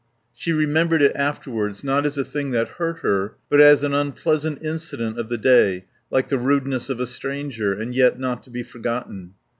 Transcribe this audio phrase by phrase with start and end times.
[0.33, 4.63] She remembered it afterwards, not as a thing that hurt her, but as an unpleasant
[4.63, 8.63] incident of the day, like the rudeness of a stranger, and yet not to be
[8.63, 9.35] forgotten.